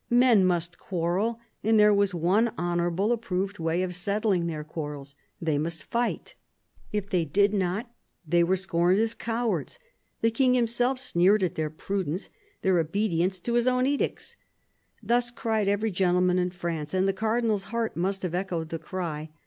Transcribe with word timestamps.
Men 0.09 0.45
must 0.45 0.79
quarrel, 0.79 1.39
and 1.63 1.79
there 1.79 1.93
was 1.93 2.11
one 2.11 2.53
honourable, 2.57 3.11
approved 3.11 3.59
way 3.59 3.83
of 3.83 3.93
settling 3.93 4.47
their 4.47 4.63
quarrels: 4.63 5.13
they 5.39 5.59
must 5.59 5.83
fight. 5.83 6.33
If 6.91 7.11
they 7.11 7.23
did 7.23 7.53
not 7.53 7.87
they 8.27 8.43
were 8.43 8.55
scorned 8.57 8.97
as 8.97 9.13
cowards; 9.13 9.77
the 10.21 10.31
King 10.31 10.55
himself 10.55 10.97
sneered 10.97 11.43
at 11.43 11.53
their 11.53 11.69
prudence, 11.69 12.31
their 12.63 12.79
obedience 12.79 13.39
to 13.41 13.53
his 13.53 13.67
own 13.67 13.85
edicts. 13.85 14.37
Thus 15.03 15.29
cried 15.29 15.67
every 15.67 15.91
gentleman 15.91 16.39
in 16.39 16.49
France, 16.49 16.95
and 16.95 17.07
the 17.07 17.13
Cardinal's 17.13 17.65
heart 17.65 17.95
must 17.95 18.23
have 18.23 18.33
echoed 18.33 18.69
the 18.69 18.79
cry. 18.79 19.29